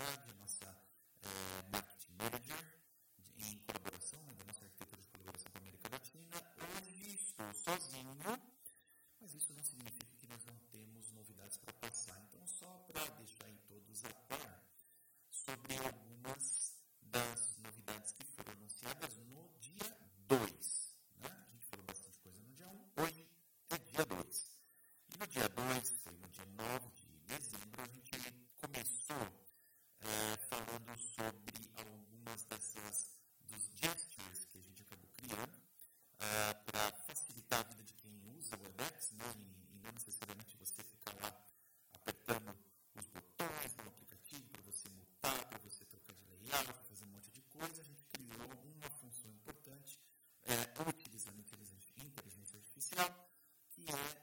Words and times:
Lord 0.00 0.39
and 53.94 54.19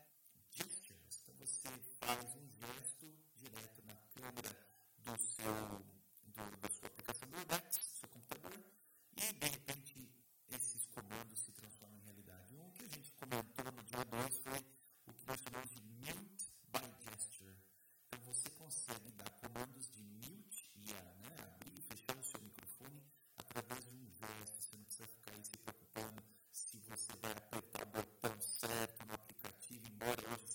whether 30.17 30.47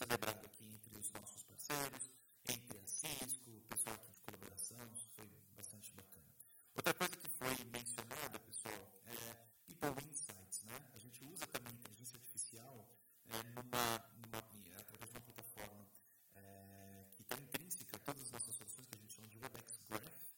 celebrado 0.00 0.46
aqui 0.46 0.64
entre 0.64 0.98
os 0.98 1.12
nossos 1.12 1.42
parceiros, 1.42 2.10
entre 2.48 2.78
a 2.78 2.86
Cisco, 2.86 3.50
o 3.50 3.60
pessoal 3.68 3.94
aqui 3.96 4.10
de 4.12 4.20
colaboração, 4.22 4.78
foi 5.14 5.28
bastante 5.54 5.92
bacana. 5.92 6.32
Outra 6.74 6.94
coisa 6.94 7.16
que 7.16 7.28
foi 7.28 7.64
mencionada, 7.66 8.38
pessoal, 8.40 8.80
é 9.04 9.36
People 9.66 10.02
Insights, 10.08 10.62
né? 10.62 10.80
A 10.94 10.98
gente 10.98 11.22
usa 11.24 11.46
também 11.48 11.72
a 11.72 11.76
inteligência 11.76 12.16
artificial 12.16 12.88
é, 13.28 13.42
numa, 13.42 13.86
numa, 14.16 14.38
é, 14.72 14.80
através 14.80 15.10
de 15.10 15.16
uma 15.18 15.20
plataforma 15.20 15.86
é, 16.34 17.04
que 17.10 17.20
está 17.20 17.36
intrínseca 17.36 17.96
a 17.96 18.00
todas 18.00 18.22
as 18.22 18.30
nossas 18.30 18.54
soluções, 18.54 18.86
que 18.86 18.94
a 18.94 18.98
gente 18.98 19.14
chama 19.14 19.28
de 19.28 19.36
WebEx 19.36 19.80
Graph, 19.86 20.30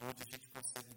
onde 0.00 0.22
a 0.22 0.26
gente 0.26 0.48
consegue 0.48 0.94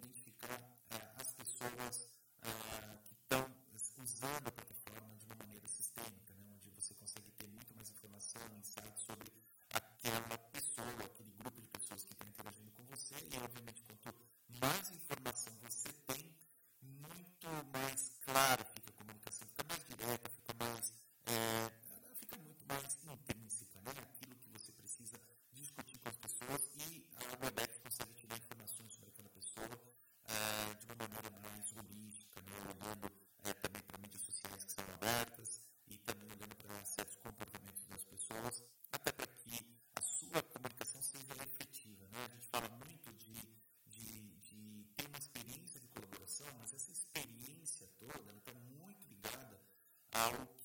out 50.16 50.55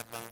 ela, 0.00 0.29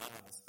God 0.00 0.10
is 0.28 0.45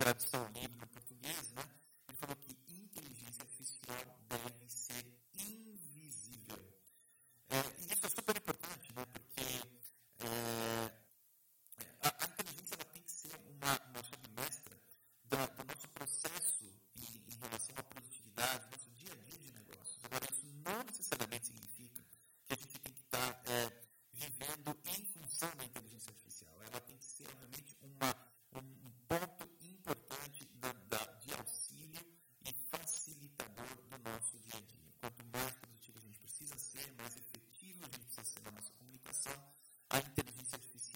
that's 0.00 0.26
so 0.30 0.38
deep 0.54 0.69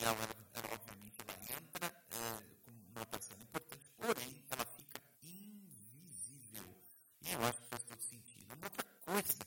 ela, 0.05 0.29
ela 0.53 0.75
obviamente 0.75 1.17
ela 1.23 1.59
entra 1.59 1.87
é, 1.87 2.43
como 2.65 2.77
uma 2.95 3.07
parcela 3.07 3.43
importante, 3.43 3.91
porém 3.97 4.45
ela 4.51 4.67
fica 4.67 5.01
invisível. 5.23 6.65
E 7.23 7.33
eu 7.33 7.43
acho 7.45 7.61
que 7.61 7.69
faz 7.69 7.83
todo 7.85 8.01
sentido. 8.03 8.53
Uma 8.55 8.67
outra 8.67 8.85
coisa 9.05 9.45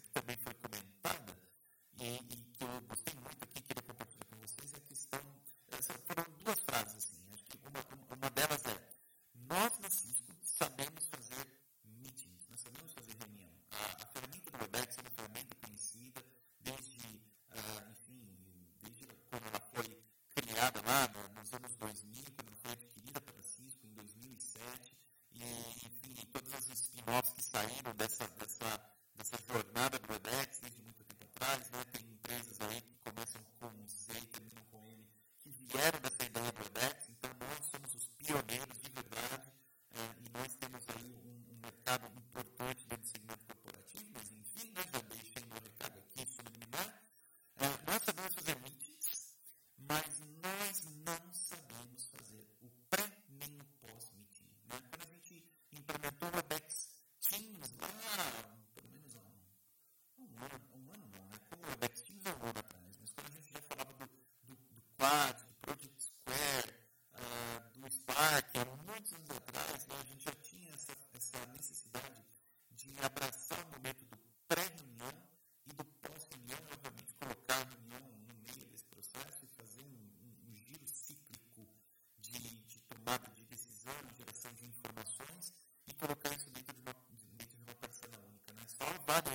Mano, 89.07 89.31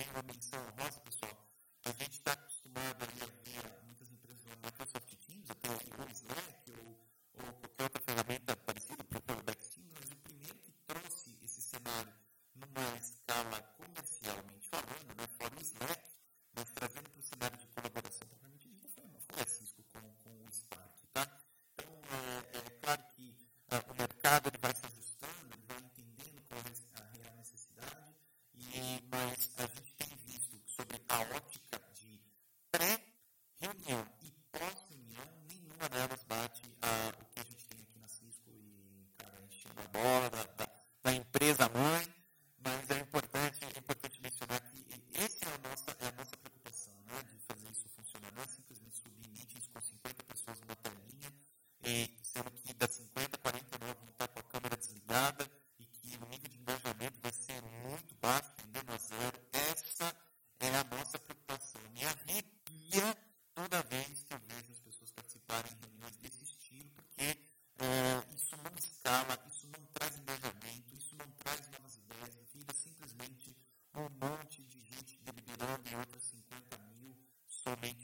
gente 75.63 75.73
deliberando 75.73 75.89
e 75.89 75.95
outras 75.95 76.23
50 76.23 76.77
mil 76.99 77.15
somente 77.47 78.02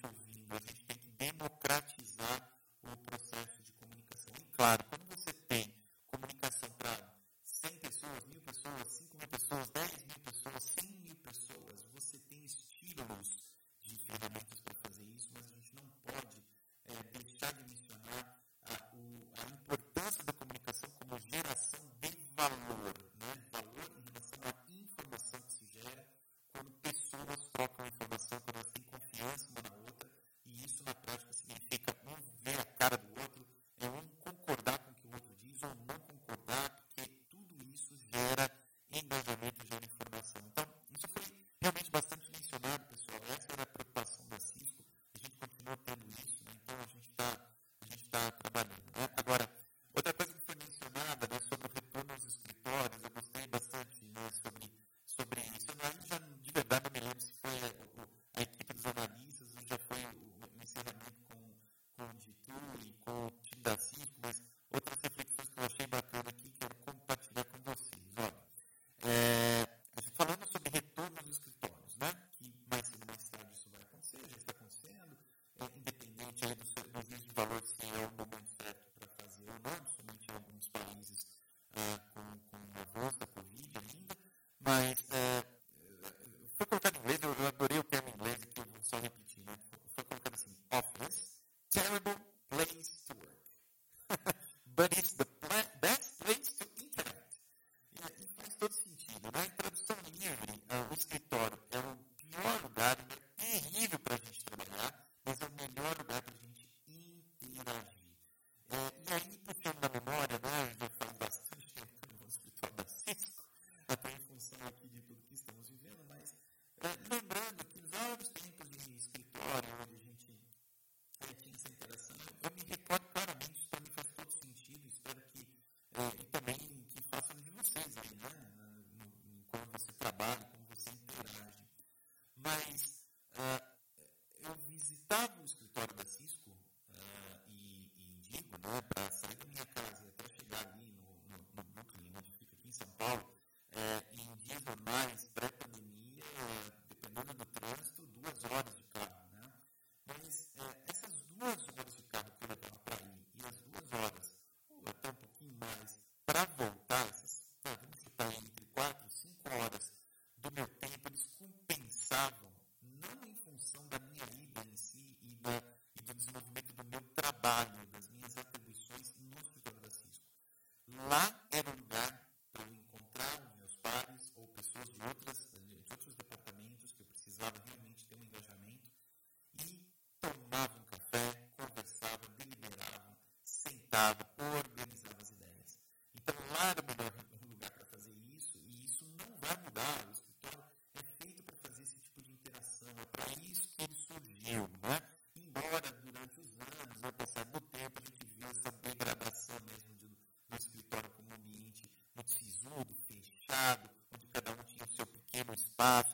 five 205.79 206.08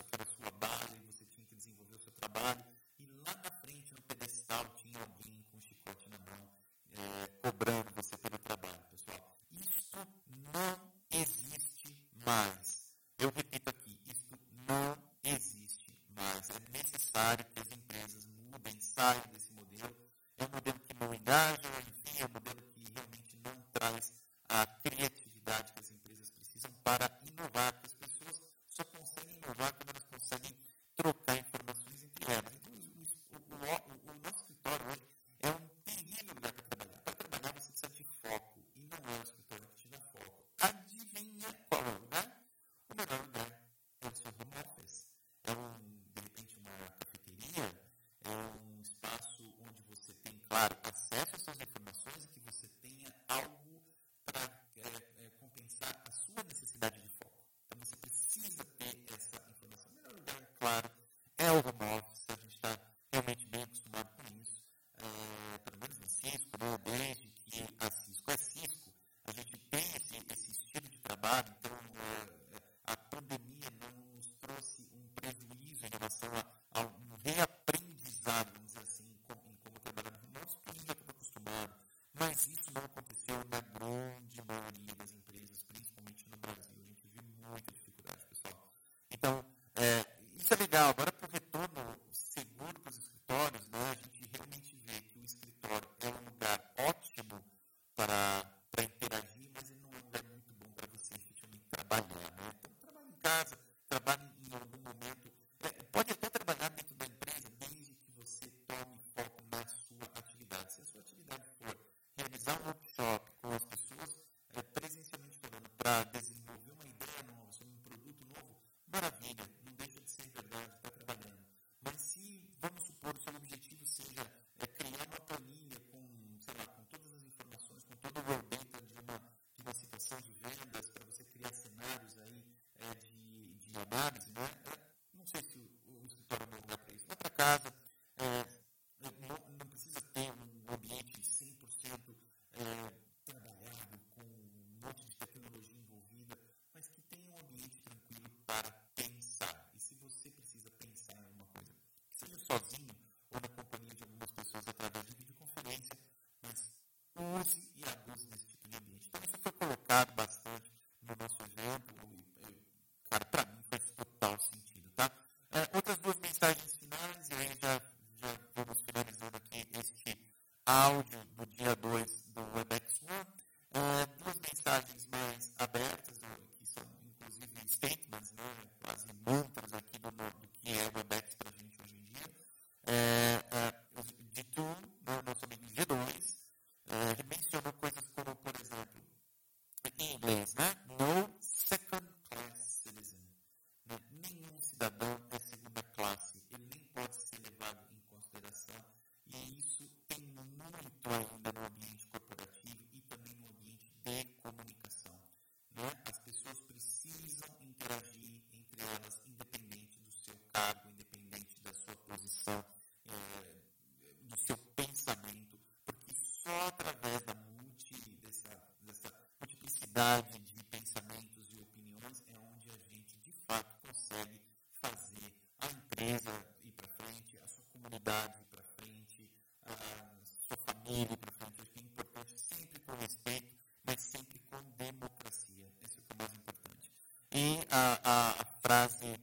mas 233.96 234.02
sempre 234.02 234.38
com 234.52 234.62
democracia. 234.78 235.72
Isso 235.82 236.00
é 236.00 236.02
o 236.02 236.16
é 236.16 236.22
mais 236.22 236.34
importante. 236.36 236.92
E 237.32 237.60
a, 237.72 238.00
a, 238.04 238.30
a 238.42 238.46
frase 238.62 239.20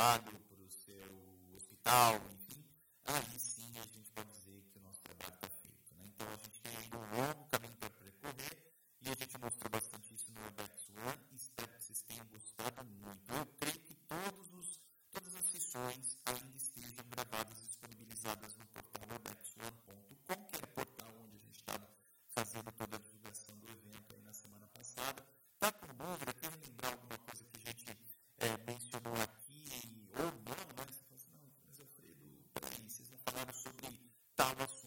man 0.00 0.29
Star 34.40 34.54
Wars 34.58 34.79